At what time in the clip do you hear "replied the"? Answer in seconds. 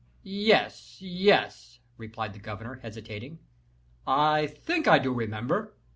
1.95-2.39